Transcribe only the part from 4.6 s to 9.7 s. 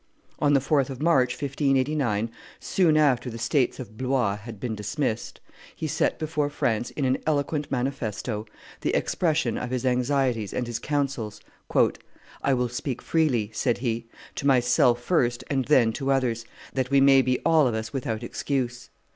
dismissed, he set before France, in an eloquent manifesto, the expression of